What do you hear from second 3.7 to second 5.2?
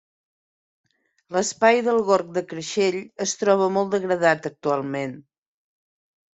molt degradat actualment.